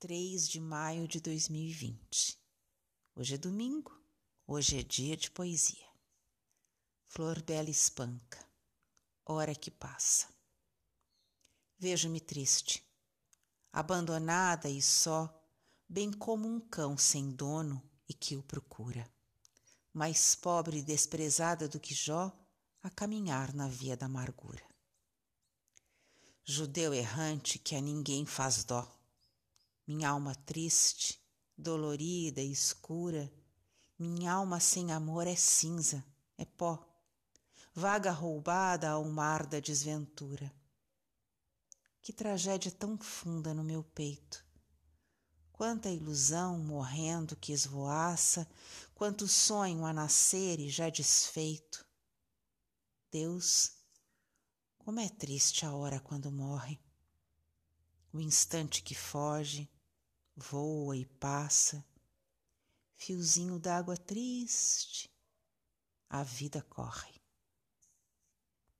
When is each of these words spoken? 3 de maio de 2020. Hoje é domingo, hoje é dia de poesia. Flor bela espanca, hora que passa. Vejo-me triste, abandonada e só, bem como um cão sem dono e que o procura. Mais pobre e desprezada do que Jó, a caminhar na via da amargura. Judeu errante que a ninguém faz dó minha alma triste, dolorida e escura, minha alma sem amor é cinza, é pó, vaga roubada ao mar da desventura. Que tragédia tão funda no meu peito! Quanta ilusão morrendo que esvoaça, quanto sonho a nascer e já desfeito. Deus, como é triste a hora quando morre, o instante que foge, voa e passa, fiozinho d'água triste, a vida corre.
3 0.00 0.48
de 0.48 0.60
maio 0.60 1.08
de 1.08 1.18
2020. 1.18 2.38
Hoje 3.14 3.36
é 3.36 3.38
domingo, 3.38 3.90
hoje 4.46 4.78
é 4.78 4.82
dia 4.82 5.16
de 5.16 5.30
poesia. 5.30 5.86
Flor 7.06 7.40
bela 7.42 7.70
espanca, 7.70 8.46
hora 9.24 9.54
que 9.54 9.70
passa. 9.70 10.28
Vejo-me 11.78 12.20
triste, 12.20 12.86
abandonada 13.72 14.68
e 14.68 14.82
só, 14.82 15.32
bem 15.88 16.12
como 16.12 16.46
um 16.46 16.60
cão 16.60 16.98
sem 16.98 17.30
dono 17.30 17.82
e 18.06 18.12
que 18.12 18.36
o 18.36 18.42
procura. 18.42 19.10
Mais 19.90 20.34
pobre 20.34 20.78
e 20.78 20.82
desprezada 20.82 21.66
do 21.66 21.80
que 21.80 21.94
Jó, 21.94 22.30
a 22.82 22.90
caminhar 22.90 23.54
na 23.54 23.68
via 23.68 23.96
da 23.96 24.04
amargura. 24.04 24.62
Judeu 26.44 26.92
errante 26.92 27.58
que 27.58 27.74
a 27.74 27.80
ninguém 27.80 28.26
faz 28.26 28.64
dó 28.64 28.93
minha 29.86 30.08
alma 30.08 30.34
triste, 30.34 31.20
dolorida 31.56 32.40
e 32.40 32.50
escura, 32.50 33.32
minha 33.98 34.32
alma 34.32 34.58
sem 34.58 34.92
amor 34.92 35.26
é 35.26 35.36
cinza, 35.36 36.04
é 36.36 36.44
pó, 36.44 36.84
vaga 37.72 38.10
roubada 38.10 38.90
ao 38.90 39.04
mar 39.04 39.46
da 39.46 39.60
desventura. 39.60 40.52
Que 42.00 42.12
tragédia 42.12 42.70
tão 42.70 42.98
funda 42.98 43.54
no 43.54 43.64
meu 43.64 43.82
peito! 43.82 44.44
Quanta 45.52 45.88
ilusão 45.88 46.58
morrendo 46.58 47.36
que 47.36 47.52
esvoaça, 47.52 48.48
quanto 48.92 49.28
sonho 49.28 49.86
a 49.86 49.92
nascer 49.92 50.58
e 50.58 50.68
já 50.68 50.90
desfeito. 50.90 51.86
Deus, 53.10 53.70
como 54.78 54.98
é 54.98 55.08
triste 55.08 55.64
a 55.64 55.72
hora 55.72 56.00
quando 56.00 56.32
morre, 56.32 56.80
o 58.12 58.20
instante 58.20 58.82
que 58.82 58.94
foge, 58.94 59.70
voa 60.36 60.96
e 60.96 61.06
passa, 61.06 61.84
fiozinho 62.94 63.58
d'água 63.58 63.96
triste, 63.96 65.10
a 66.08 66.22
vida 66.22 66.62
corre. 66.62 67.23